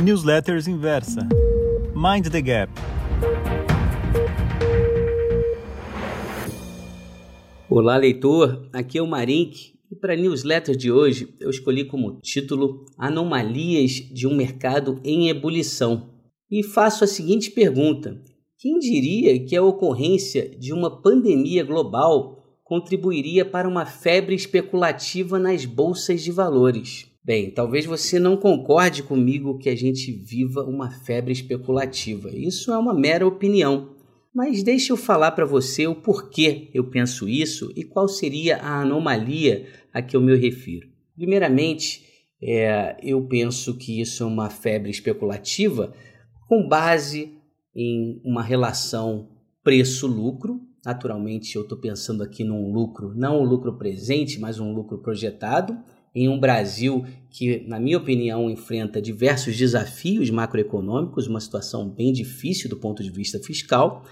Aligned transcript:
Newsletters 0.00 0.68
Inversa. 0.68 1.28
Mind 1.92 2.30
the 2.30 2.40
Gap. 2.40 2.72
Olá, 7.68 7.96
leitor. 7.96 8.68
Aqui 8.72 8.98
é 8.98 9.02
o 9.02 9.08
Marink 9.08 9.74
e 9.90 9.96
para 9.96 10.12
a 10.12 10.16
newsletter 10.16 10.76
de 10.76 10.92
hoje 10.92 11.34
eu 11.40 11.50
escolhi 11.50 11.84
como 11.84 12.20
título 12.20 12.84
Anomalias 12.96 13.90
de 13.90 14.28
um 14.28 14.36
mercado 14.36 15.00
em 15.02 15.30
ebulição. 15.30 16.10
E 16.48 16.62
faço 16.62 17.02
a 17.02 17.08
seguinte 17.08 17.50
pergunta: 17.50 18.22
quem 18.56 18.78
diria 18.78 19.44
que 19.44 19.56
a 19.56 19.64
ocorrência 19.64 20.48
de 20.48 20.72
uma 20.72 21.02
pandemia 21.02 21.64
global 21.64 22.38
contribuiria 22.62 23.44
para 23.44 23.68
uma 23.68 23.84
febre 23.84 24.36
especulativa 24.36 25.40
nas 25.40 25.64
bolsas 25.64 26.22
de 26.22 26.30
valores. 26.30 27.08
Bem, 27.28 27.50
talvez 27.50 27.84
você 27.84 28.18
não 28.18 28.38
concorde 28.38 29.02
comigo 29.02 29.58
que 29.58 29.68
a 29.68 29.76
gente 29.76 30.10
viva 30.10 30.64
uma 30.64 30.90
febre 30.90 31.30
especulativa. 31.30 32.30
Isso 32.34 32.72
é 32.72 32.78
uma 32.78 32.94
mera 32.94 33.26
opinião. 33.26 33.94
Mas 34.34 34.62
deixe 34.62 34.90
eu 34.90 34.96
falar 34.96 35.32
para 35.32 35.44
você 35.44 35.86
o 35.86 35.94
porquê 35.94 36.70
eu 36.72 36.88
penso 36.88 37.28
isso 37.28 37.70
e 37.76 37.84
qual 37.84 38.08
seria 38.08 38.56
a 38.56 38.80
anomalia 38.80 39.66
a 39.92 40.00
que 40.00 40.16
eu 40.16 40.22
me 40.22 40.34
refiro. 40.36 40.88
Primeiramente, 41.14 42.02
é, 42.42 42.96
eu 43.02 43.20
penso 43.28 43.76
que 43.76 44.00
isso 44.00 44.22
é 44.22 44.26
uma 44.26 44.48
febre 44.48 44.90
especulativa 44.90 45.92
com 46.48 46.66
base 46.66 47.34
em 47.76 48.22
uma 48.24 48.42
relação 48.42 49.28
preço-lucro, 49.62 50.66
Naturalmente, 50.84 51.54
eu 51.54 51.62
estou 51.62 51.76
pensando 51.76 52.22
aqui 52.22 52.44
num 52.44 52.72
lucro, 52.72 53.12
não 53.14 53.40
o 53.40 53.44
lucro 53.44 53.76
presente, 53.76 54.40
mas 54.40 54.58
um 54.58 54.72
lucro 54.72 54.96
projetado, 54.98 55.76
em 56.14 56.28
um 56.28 56.38
Brasil 56.38 57.04
que, 57.30 57.64
na 57.66 57.78
minha 57.78 57.98
opinião, 57.98 58.50
enfrenta 58.50 59.00
diversos 59.00 59.56
desafios 59.56 60.30
macroeconômicos, 60.30 61.26
uma 61.26 61.40
situação 61.40 61.88
bem 61.88 62.12
difícil 62.12 62.68
do 62.68 62.76
ponto 62.76 63.02
de 63.02 63.10
vista 63.10 63.38
fiscal, 63.38 64.04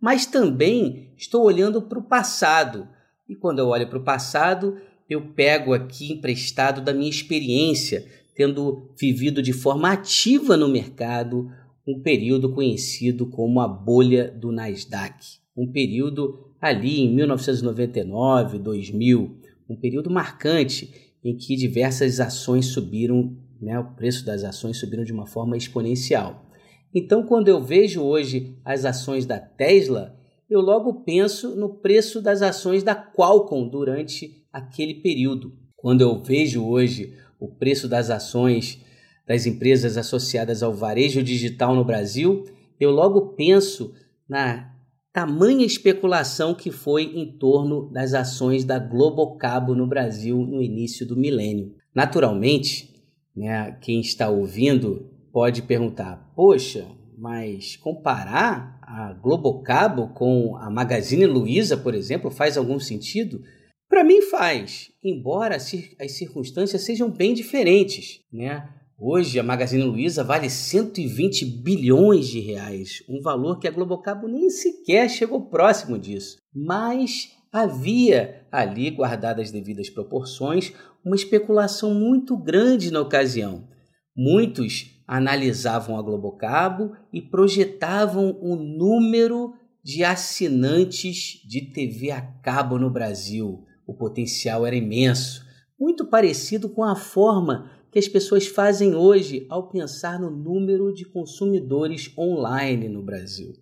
mas 0.00 0.26
também 0.26 1.12
estou 1.16 1.44
olhando 1.44 1.82
para 1.82 1.98
o 1.98 2.02
passado. 2.02 2.88
E 3.28 3.34
quando 3.34 3.58
eu 3.58 3.68
olho 3.68 3.88
para 3.88 3.98
o 3.98 4.04
passado, 4.04 4.78
eu 5.08 5.32
pego 5.32 5.74
aqui 5.74 6.12
emprestado 6.12 6.80
da 6.80 6.94
minha 6.94 7.10
experiência, 7.10 8.06
tendo 8.34 8.90
vivido 8.98 9.42
de 9.42 9.52
forma 9.52 9.90
ativa 9.90 10.56
no 10.56 10.68
mercado 10.68 11.50
um 11.86 12.00
período 12.00 12.52
conhecido 12.52 13.26
como 13.26 13.60
a 13.60 13.68
bolha 13.68 14.30
do 14.30 14.52
Nasdaq 14.52 15.40
um 15.60 15.70
período 15.70 16.52
ali 16.60 17.00
em 17.00 17.14
1999, 17.14 18.58
2000, 18.58 19.38
um 19.68 19.76
período 19.76 20.10
marcante 20.10 21.09
em 21.24 21.36
que 21.36 21.56
diversas 21.56 22.20
ações 22.20 22.66
subiram, 22.66 23.36
né, 23.60 23.78
o 23.78 23.94
preço 23.94 24.24
das 24.24 24.42
ações 24.44 24.78
subiram 24.78 25.04
de 25.04 25.12
uma 25.12 25.26
forma 25.26 25.56
exponencial. 25.56 26.46
Então, 26.94 27.24
quando 27.24 27.48
eu 27.48 27.62
vejo 27.62 28.02
hoje 28.02 28.56
as 28.64 28.84
ações 28.84 29.26
da 29.26 29.38
Tesla, 29.38 30.18
eu 30.48 30.60
logo 30.60 31.04
penso 31.04 31.54
no 31.54 31.68
preço 31.68 32.20
das 32.20 32.42
ações 32.42 32.82
da 32.82 32.94
Qualcomm 32.94 33.68
durante 33.68 34.44
aquele 34.52 34.94
período. 34.94 35.52
Quando 35.76 36.00
eu 36.00 36.20
vejo 36.22 36.64
hoje 36.64 37.14
o 37.38 37.48
preço 37.48 37.86
das 37.86 38.10
ações 38.10 38.80
das 39.26 39.46
empresas 39.46 39.96
associadas 39.96 40.62
ao 40.62 40.74
varejo 40.74 41.22
digital 41.22 41.74
no 41.74 41.84
Brasil, 41.84 42.44
eu 42.80 42.90
logo 42.90 43.34
penso 43.34 43.94
na 44.28 44.74
tamanha 45.12 45.66
especulação 45.66 46.54
que 46.54 46.70
foi 46.70 47.04
em 47.04 47.36
torno 47.38 47.90
das 47.90 48.14
ações 48.14 48.64
da 48.64 48.78
Globocabo 48.78 49.74
no 49.74 49.86
Brasil 49.86 50.38
no 50.38 50.62
início 50.62 51.06
do 51.06 51.16
milênio. 51.16 51.74
Naturalmente, 51.94 52.94
né, 53.34 53.76
quem 53.80 54.00
está 54.00 54.28
ouvindo 54.28 55.10
pode 55.32 55.62
perguntar: 55.62 56.32
poxa, 56.34 56.86
mas 57.16 57.76
comparar 57.76 58.78
a 58.82 59.12
Globocabo 59.12 60.08
com 60.08 60.56
a 60.56 60.70
Magazine 60.70 61.26
Luiza, 61.26 61.76
por 61.76 61.94
exemplo, 61.94 62.30
faz 62.30 62.56
algum 62.56 62.78
sentido? 62.78 63.42
Para 63.88 64.04
mim 64.04 64.22
faz, 64.22 64.92
embora 65.02 65.56
as 65.56 66.12
circunstâncias 66.12 66.82
sejam 66.82 67.10
bem 67.10 67.34
diferentes, 67.34 68.20
né? 68.32 68.68
Hoje 69.02 69.40
a 69.40 69.42
Magazine 69.42 69.82
Luiza 69.82 70.22
vale 70.22 70.50
120 70.50 71.46
bilhões 71.46 72.28
de 72.28 72.38
reais, 72.38 73.02
um 73.08 73.22
valor 73.22 73.58
que 73.58 73.66
a 73.66 73.70
Globocabo 73.70 74.28
nem 74.28 74.50
sequer 74.50 75.08
chegou 75.08 75.48
próximo 75.48 75.98
disso. 75.98 76.36
Mas 76.54 77.30
havia 77.50 78.46
ali, 78.52 78.90
guardadas 78.90 79.46
as 79.46 79.50
devidas 79.50 79.88
proporções, 79.88 80.74
uma 81.02 81.16
especulação 81.16 81.94
muito 81.94 82.36
grande 82.36 82.90
na 82.90 83.00
ocasião. 83.00 83.66
Muitos 84.14 84.90
analisavam 85.08 85.98
a 85.98 86.02
Globocabo 86.02 86.92
e 87.10 87.22
projetavam 87.22 88.38
o 88.42 88.54
número 88.54 89.54
de 89.82 90.04
assinantes 90.04 91.40
de 91.48 91.62
TV 91.72 92.10
a 92.10 92.20
cabo 92.20 92.78
no 92.78 92.90
Brasil. 92.90 93.64
O 93.86 93.94
potencial 93.94 94.66
era 94.66 94.76
imenso, 94.76 95.42
muito 95.80 96.04
parecido 96.04 96.68
com 96.68 96.84
a 96.84 96.94
forma 96.94 97.79
que 97.90 97.98
as 97.98 98.08
pessoas 98.08 98.46
fazem 98.46 98.94
hoje 98.94 99.46
ao 99.48 99.68
pensar 99.68 100.18
no 100.18 100.30
número 100.30 100.92
de 100.92 101.04
consumidores 101.04 102.12
online 102.16 102.88
no 102.88 103.02
Brasil. 103.02 103.52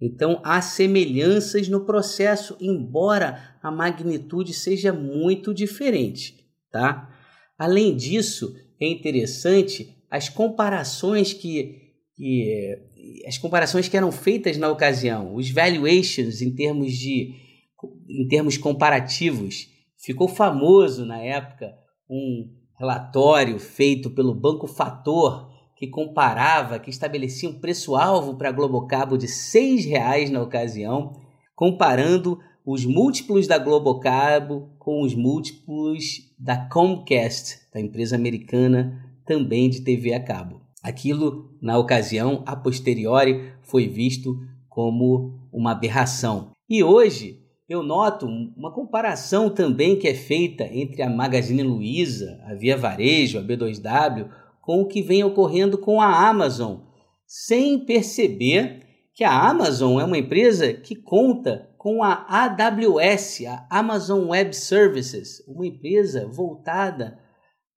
Então, 0.00 0.40
há 0.44 0.60
semelhanças 0.60 1.68
no 1.68 1.84
processo, 1.84 2.56
embora 2.60 3.56
a 3.62 3.70
magnitude 3.70 4.52
seja 4.52 4.92
muito 4.92 5.54
diferente, 5.54 6.44
tá? 6.70 7.10
Além 7.58 7.94
disso, 7.94 8.56
é 8.80 8.86
interessante 8.86 9.96
as 10.10 10.28
comparações 10.28 11.32
que, 11.32 11.92
que 12.16 12.76
as 13.26 13.38
comparações 13.38 13.88
que 13.88 13.96
eram 13.96 14.10
feitas 14.10 14.56
na 14.56 14.68
ocasião, 14.70 15.34
os 15.34 15.50
valuations 15.50 16.40
em 16.40 16.54
termos 16.54 16.92
de 16.92 17.34
em 18.08 18.26
termos 18.28 18.56
comparativos. 18.56 19.68
Ficou 19.98 20.28
famoso 20.28 21.04
na 21.04 21.18
época 21.20 21.74
um 22.08 22.50
relatório 22.74 23.58
feito 23.58 24.10
pelo 24.10 24.34
Banco 24.34 24.66
Fator 24.66 25.50
que 25.76 25.88
comparava, 25.88 26.78
que 26.78 26.90
estabelecia 26.90 27.48
um 27.48 27.58
preço-alvo 27.58 28.34
para 28.36 28.48
a 28.48 28.52
Globocabo 28.52 29.18
de 29.18 29.26
R$ 29.26 29.32
6,00 29.32 30.30
na 30.30 30.42
ocasião, 30.42 31.12
comparando 31.54 32.38
os 32.64 32.86
múltiplos 32.86 33.46
da 33.46 33.58
Globocabo 33.58 34.70
com 34.78 35.02
os 35.02 35.14
múltiplos 35.14 36.32
da 36.38 36.56
Comcast, 36.56 37.58
da 37.72 37.80
empresa 37.80 38.16
americana 38.16 39.04
também 39.26 39.68
de 39.68 39.80
TV 39.80 40.14
a 40.14 40.22
cabo. 40.22 40.60
Aquilo, 40.82 41.50
na 41.60 41.78
ocasião, 41.78 42.42
a 42.46 42.54
posteriori, 42.54 43.52
foi 43.62 43.88
visto 43.88 44.38
como 44.68 45.38
uma 45.52 45.72
aberração. 45.72 46.50
E 46.68 46.82
hoje, 46.82 47.43
eu 47.68 47.82
noto 47.82 48.26
uma 48.26 48.72
comparação 48.72 49.48
também 49.48 49.98
que 49.98 50.06
é 50.06 50.14
feita 50.14 50.64
entre 50.64 51.02
a 51.02 51.08
Magazine 51.08 51.62
Luiza, 51.62 52.40
a 52.46 52.54
Via 52.54 52.76
Varejo, 52.76 53.38
a 53.38 53.42
B2W, 53.42 54.28
com 54.60 54.82
o 54.82 54.86
que 54.86 55.02
vem 55.02 55.24
ocorrendo 55.24 55.78
com 55.78 56.00
a 56.00 56.28
Amazon, 56.28 56.78
sem 57.26 57.78
perceber 57.78 58.82
que 59.14 59.24
a 59.24 59.48
Amazon 59.48 60.00
é 60.00 60.04
uma 60.04 60.18
empresa 60.18 60.72
que 60.72 60.94
conta 60.94 61.70
com 61.78 62.02
a 62.02 62.26
AWS, 62.28 63.44
a 63.46 63.66
Amazon 63.70 64.28
Web 64.28 64.54
Services, 64.54 65.42
uma 65.46 65.66
empresa 65.66 66.26
voltada 66.26 67.18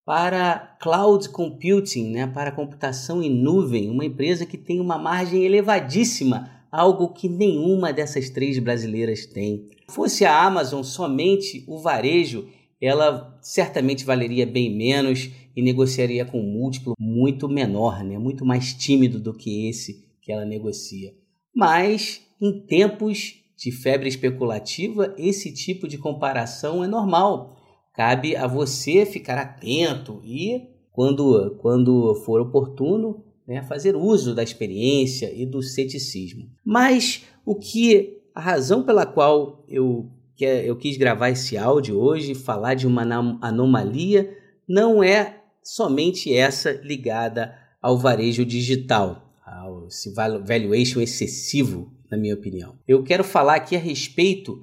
para 0.07 0.77
cloud 0.79 1.27
computing, 1.27 2.11
né, 2.11 2.27
para 2.27 2.49
computação 2.49 3.21
em 3.21 3.29
nuvem, 3.29 3.89
uma 3.89 4.05
empresa 4.05 4.45
que 4.45 4.57
tem 4.57 4.79
uma 4.79 4.97
margem 4.97 5.43
elevadíssima 5.43 6.49
algo 6.71 7.09
que 7.09 7.27
nenhuma 7.27 7.91
dessas 7.91 8.29
três 8.29 8.57
brasileiras 8.57 9.25
tem. 9.25 9.69
Fosse 9.89 10.23
a 10.23 10.41
Amazon 10.41 10.81
somente 10.81 11.65
o 11.67 11.77
varejo, 11.77 12.47
ela 12.79 13.37
certamente 13.41 14.05
valeria 14.05 14.45
bem 14.45 14.73
menos 14.73 15.29
e 15.53 15.61
negociaria 15.61 16.23
com 16.23 16.39
um 16.39 16.53
múltiplo 16.53 16.93
muito 16.97 17.49
menor, 17.49 18.01
né? 18.01 18.17
muito 18.17 18.45
mais 18.45 18.73
tímido 18.73 19.19
do 19.19 19.33
que 19.33 19.67
esse 19.67 20.05
que 20.21 20.31
ela 20.31 20.45
negocia. 20.45 21.13
Mas 21.53 22.21
em 22.39 22.61
tempos 22.61 23.43
de 23.57 23.73
febre 23.73 24.07
especulativa, 24.07 25.13
esse 25.17 25.51
tipo 25.51 25.85
de 25.85 25.97
comparação 25.97 26.81
é 26.81 26.87
normal. 26.87 27.56
Cabe 27.97 28.35
a 28.35 28.45
você 28.45 29.07
ficar 29.07 29.39
atento 29.39 30.21
e, 30.23 30.69
quando, 30.91 31.57
quando 31.59 32.13
for 32.23 32.39
oportuno, 32.39 33.25
né, 33.47 33.63
fazer 33.63 33.95
uso 33.95 34.35
da 34.35 34.43
experiência 34.43 35.33
e 35.33 35.47
do 35.47 35.63
ceticismo. 35.63 36.47
Mas 36.63 37.23
o 37.43 37.55
que 37.55 38.19
a 38.35 38.39
razão 38.39 38.83
pela 38.83 39.03
qual 39.03 39.65
eu, 39.67 40.11
eu 40.39 40.75
quis 40.75 40.95
gravar 40.95 41.31
esse 41.31 41.57
áudio 41.57 41.97
hoje, 41.97 42.35
falar 42.35 42.75
de 42.75 42.85
uma 42.85 43.01
anomalia, 43.41 44.31
não 44.69 45.01
é 45.01 45.41
somente 45.63 46.31
essa 46.31 46.73
ligada 46.83 47.55
ao 47.81 47.97
varejo 47.97 48.45
digital, 48.45 49.33
ao 49.43 49.87
esse 49.87 50.13
valuation 50.13 51.01
excessivo, 51.01 51.91
na 52.11 52.17
minha 52.17 52.35
opinião. 52.35 52.75
Eu 52.87 53.03
quero 53.03 53.23
falar 53.23 53.55
aqui 53.55 53.75
a 53.75 53.79
respeito 53.79 54.61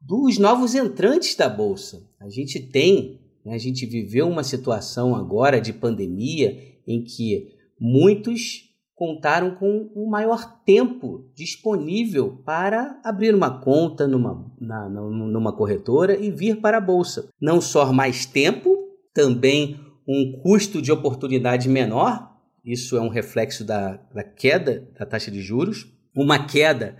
dos 0.00 0.38
novos 0.38 0.76
entrantes 0.76 1.34
da 1.34 1.48
bolsa. 1.48 2.06
A 2.20 2.28
gente 2.28 2.60
tem, 2.60 3.20
né, 3.44 3.54
a 3.54 3.58
gente 3.58 3.86
viveu 3.86 4.28
uma 4.28 4.42
situação 4.42 5.14
agora 5.14 5.60
de 5.60 5.72
pandemia 5.72 6.56
em 6.86 7.02
que 7.02 7.54
muitos 7.80 8.66
contaram 8.94 9.54
com 9.56 9.90
um 9.94 10.08
maior 10.08 10.62
tempo 10.64 11.30
disponível 11.34 12.42
para 12.44 12.98
abrir 13.04 13.34
uma 13.34 13.60
conta 13.60 14.08
numa, 14.08 14.50
na, 14.58 14.88
numa 14.88 15.52
corretora 15.54 16.18
e 16.18 16.30
vir 16.30 16.60
para 16.62 16.78
a 16.78 16.80
bolsa. 16.80 17.28
Não 17.38 17.60
só 17.60 17.92
mais 17.92 18.24
tempo, 18.24 18.74
também 19.12 19.78
um 20.08 20.40
custo 20.42 20.80
de 20.80 20.90
oportunidade 20.90 21.68
menor, 21.68 22.36
isso 22.64 22.96
é 22.96 23.00
um 23.00 23.08
reflexo 23.08 23.64
da, 23.64 23.96
da 24.14 24.24
queda 24.24 24.88
da 24.98 25.04
taxa 25.04 25.30
de 25.30 25.42
juros, 25.42 25.86
uma 26.14 26.46
queda 26.46 26.96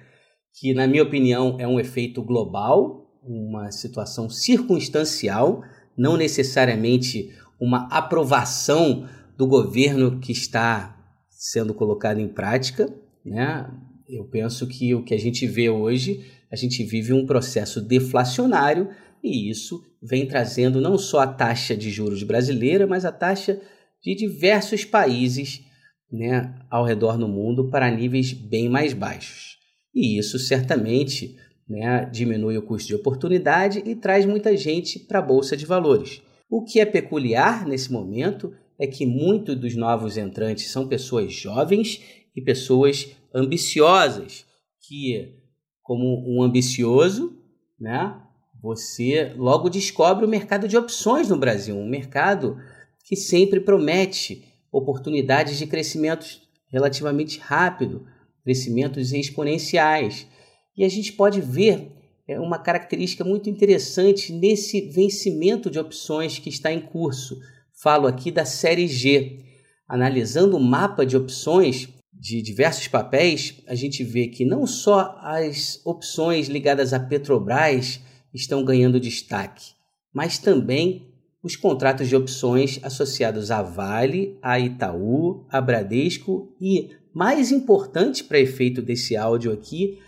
que, 0.58 0.74
na 0.74 0.86
minha 0.86 1.02
opinião, 1.02 1.56
é 1.58 1.66
um 1.66 1.80
efeito 1.80 2.22
global, 2.22 3.05
uma 3.26 3.70
situação 3.70 4.28
circunstancial, 4.28 5.62
não 5.96 6.16
necessariamente 6.16 7.34
uma 7.60 7.88
aprovação 7.88 9.08
do 9.36 9.46
governo 9.46 10.18
que 10.20 10.32
está 10.32 10.96
sendo 11.28 11.74
colocado 11.74 12.18
em 12.18 12.28
prática, 12.28 12.92
né? 13.24 13.70
Eu 14.08 14.24
penso 14.24 14.66
que 14.68 14.94
o 14.94 15.02
que 15.02 15.14
a 15.14 15.18
gente 15.18 15.46
vê 15.46 15.68
hoje, 15.68 16.24
a 16.50 16.56
gente 16.56 16.84
vive 16.84 17.12
um 17.12 17.26
processo 17.26 17.80
deflacionário 17.80 18.88
e 19.22 19.50
isso 19.50 19.82
vem 20.00 20.26
trazendo 20.26 20.80
não 20.80 20.96
só 20.96 21.20
a 21.20 21.26
taxa 21.26 21.76
de 21.76 21.90
juros 21.90 22.22
brasileira, 22.22 22.86
mas 22.86 23.04
a 23.04 23.10
taxa 23.10 23.60
de 24.02 24.14
diversos 24.14 24.84
países 24.84 25.64
né, 26.10 26.54
ao 26.70 26.84
redor 26.84 27.18
do 27.18 27.26
mundo 27.26 27.68
para 27.68 27.90
níveis 27.90 28.32
bem 28.32 28.68
mais 28.68 28.92
baixos. 28.92 29.56
E 29.92 30.18
isso 30.18 30.38
certamente 30.38 31.36
né, 31.68 32.08
diminui 32.12 32.56
o 32.56 32.62
custo 32.62 32.88
de 32.88 32.94
oportunidade 32.94 33.82
e 33.84 33.94
traz 33.94 34.24
muita 34.24 34.56
gente 34.56 35.00
para 35.00 35.18
a 35.18 35.22
Bolsa 35.22 35.56
de 35.56 35.66
Valores. 35.66 36.22
O 36.48 36.62
que 36.62 36.78
é 36.78 36.84
peculiar 36.84 37.66
nesse 37.66 37.92
momento 37.92 38.52
é 38.78 38.86
que 38.86 39.04
muitos 39.04 39.56
dos 39.56 39.74
novos 39.74 40.16
entrantes 40.16 40.70
são 40.70 40.86
pessoas 40.86 41.32
jovens 41.32 42.00
e 42.34 42.40
pessoas 42.40 43.08
ambiciosas, 43.34 44.44
que, 44.86 45.34
como 45.82 46.24
um 46.28 46.42
ambicioso, 46.42 47.36
né, 47.80 48.20
você 48.62 49.32
logo 49.36 49.68
descobre 49.68 50.24
o 50.24 50.28
mercado 50.28 50.68
de 50.68 50.76
opções 50.76 51.28
no 51.28 51.36
Brasil, 51.36 51.76
um 51.76 51.88
mercado 51.88 52.58
que 53.04 53.16
sempre 53.16 53.60
promete 53.60 54.44
oportunidades 54.70 55.58
de 55.58 55.66
crescimento 55.66 56.26
relativamente 56.68 57.38
rápido, 57.38 58.06
crescimentos 58.42 59.12
exponenciais. 59.12 60.26
E 60.76 60.84
a 60.84 60.88
gente 60.88 61.12
pode 61.12 61.40
ver 61.40 61.92
é, 62.28 62.38
uma 62.38 62.58
característica 62.58 63.24
muito 63.24 63.48
interessante 63.48 64.32
nesse 64.32 64.80
vencimento 64.82 65.70
de 65.70 65.78
opções 65.78 66.38
que 66.38 66.48
está 66.48 66.72
em 66.72 66.80
curso 66.80 67.38
falo 67.76 68.06
aqui 68.06 68.30
da 68.30 68.44
série 68.44 68.88
G. 68.88 69.40
Analisando 69.86 70.56
o 70.56 70.60
mapa 70.60 71.06
de 71.06 71.16
opções 71.16 71.88
de 72.12 72.42
diversos 72.42 72.88
papéis, 72.88 73.62
a 73.68 73.74
gente 73.74 74.02
vê 74.02 74.26
que 74.26 74.44
não 74.44 74.66
só 74.66 75.16
as 75.20 75.80
opções 75.84 76.48
ligadas 76.48 76.92
à 76.92 76.98
Petrobras 76.98 78.00
estão 78.34 78.64
ganhando 78.64 78.98
destaque, 78.98 79.72
mas 80.12 80.38
também 80.38 81.12
os 81.42 81.54
contratos 81.54 82.08
de 82.08 82.16
opções 82.16 82.80
associados 82.82 83.50
à 83.50 83.62
Vale, 83.62 84.36
a 84.42 84.58
Itaú, 84.58 85.46
a 85.48 85.60
Bradesco 85.60 86.52
e, 86.60 86.90
mais 87.14 87.52
importante 87.52 88.24
para 88.24 88.40
efeito 88.40 88.82
desse 88.82 89.16
áudio 89.16 89.52
aqui, 89.52 89.98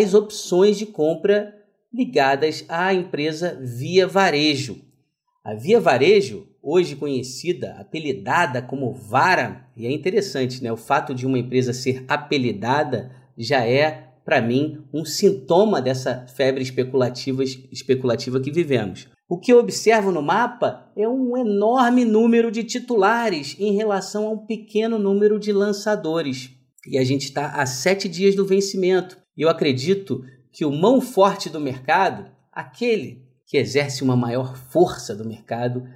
as 0.00 0.14
opções 0.14 0.78
de 0.78 0.86
compra 0.86 1.54
ligadas 1.92 2.64
à 2.66 2.94
empresa 2.94 3.58
Via 3.60 4.06
Varejo. 4.06 4.80
A 5.44 5.54
Via 5.54 5.78
Varejo 5.78 6.48
hoje 6.62 6.96
conhecida, 6.96 7.76
apelidada 7.78 8.62
como 8.62 8.94
Vara, 8.94 9.66
e 9.76 9.86
é 9.86 9.92
interessante, 9.92 10.62
né? 10.62 10.72
O 10.72 10.78
fato 10.78 11.14
de 11.14 11.26
uma 11.26 11.38
empresa 11.38 11.74
ser 11.74 12.06
apelidada 12.08 13.10
já 13.36 13.66
é, 13.66 14.08
para 14.24 14.40
mim, 14.40 14.82
um 14.94 15.04
sintoma 15.04 15.82
dessa 15.82 16.26
febre 16.26 16.62
especulativa, 16.62 17.44
especulativa 17.44 18.40
que 18.40 18.50
vivemos. 18.50 19.08
O 19.28 19.38
que 19.38 19.52
eu 19.52 19.58
observo 19.58 20.10
no 20.10 20.22
mapa 20.22 20.90
é 20.96 21.06
um 21.06 21.36
enorme 21.36 22.06
número 22.06 22.50
de 22.50 22.64
titulares 22.64 23.56
em 23.58 23.74
relação 23.74 24.26
a 24.26 24.30
um 24.30 24.38
pequeno 24.38 24.98
número 24.98 25.38
de 25.38 25.52
lançadores. 25.52 26.50
E 26.86 26.96
a 26.96 27.04
gente 27.04 27.24
está 27.24 27.48
a 27.48 27.66
sete 27.66 28.08
dias 28.08 28.34
do 28.34 28.46
vencimento. 28.46 29.21
Eu 29.36 29.48
acredito 29.48 30.24
que 30.50 30.64
o 30.64 30.72
mão 30.72 31.00
forte 31.00 31.48
do 31.48 31.60
mercado, 31.60 32.30
aquele 32.52 33.22
que 33.46 33.56
exerce 33.56 34.02
uma 34.02 34.16
maior 34.16 34.56
força 34.56 35.14
do 35.14 35.24
mercado, 35.24 35.86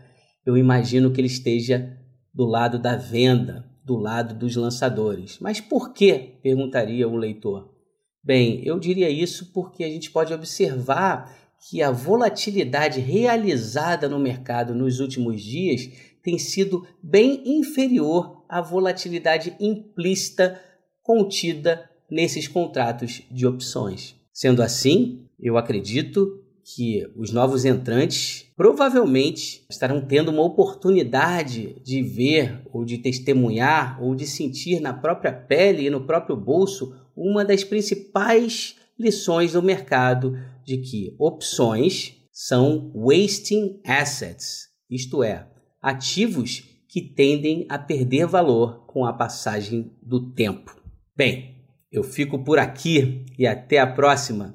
eu 0.44 0.56
imagino 0.56 1.10
que 1.12 1.20
ele 1.20 1.28
esteja 1.28 1.98
do 2.32 2.44
lado 2.44 2.78
da 2.78 2.96
venda, 2.96 3.64
do 3.84 3.96
lado 3.96 4.34
dos 4.34 4.56
lançadores. 4.56 5.38
Mas 5.40 5.60
por 5.60 5.92
que? 5.92 6.38
perguntaria 6.42 7.08
o 7.08 7.16
leitor. 7.16 7.74
Bem, 8.22 8.62
eu 8.64 8.78
diria 8.78 9.08
isso 9.08 9.52
porque 9.52 9.84
a 9.84 9.88
gente 9.88 10.10
pode 10.10 10.34
observar 10.34 11.34
que 11.68 11.82
a 11.82 11.90
volatilidade 11.90 13.00
realizada 13.00 14.08
no 14.08 14.18
mercado 14.18 14.74
nos 14.74 15.00
últimos 15.00 15.42
dias 15.42 15.88
tem 16.22 16.38
sido 16.38 16.86
bem 17.02 17.42
inferior 17.46 18.44
à 18.48 18.60
volatilidade 18.60 19.56
implícita 19.60 20.60
contida 21.02 21.88
nesses 22.10 22.48
contratos 22.48 23.22
de 23.30 23.46
opções. 23.46 24.14
Sendo 24.32 24.62
assim, 24.62 25.26
eu 25.40 25.56
acredito 25.56 26.42
que 26.64 27.08
os 27.14 27.30
novos 27.30 27.64
entrantes 27.64 28.44
provavelmente 28.56 29.64
estarão 29.70 30.00
tendo 30.00 30.32
uma 30.32 30.42
oportunidade 30.42 31.76
de 31.84 32.02
ver 32.02 32.60
ou 32.72 32.84
de 32.84 32.98
testemunhar 32.98 34.02
ou 34.02 34.16
de 34.16 34.26
sentir 34.26 34.80
na 34.80 34.92
própria 34.92 35.32
pele 35.32 35.86
e 35.86 35.90
no 35.90 36.04
próprio 36.04 36.36
bolso 36.36 36.92
uma 37.16 37.44
das 37.44 37.62
principais 37.62 38.74
lições 38.98 39.52
do 39.52 39.62
mercado 39.62 40.36
de 40.64 40.78
que 40.78 41.14
opções 41.18 42.14
são 42.32 42.90
wasting 42.94 43.80
assets, 43.84 44.68
isto 44.90 45.22
é, 45.22 45.46
ativos 45.80 46.64
que 46.88 47.00
tendem 47.00 47.64
a 47.68 47.78
perder 47.78 48.26
valor 48.26 48.84
com 48.86 49.04
a 49.04 49.12
passagem 49.12 49.92
do 50.02 50.32
tempo. 50.32 50.76
Bem, 51.16 51.55
eu 51.98 52.04
fico 52.04 52.38
por 52.38 52.58
aqui 52.58 53.24
e 53.38 53.46
até 53.46 53.78
a 53.78 53.86
próxima. 53.86 54.54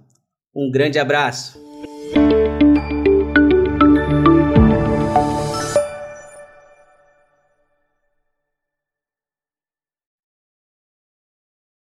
Um 0.56 0.70
grande 0.70 1.00
abraço. 1.00 1.71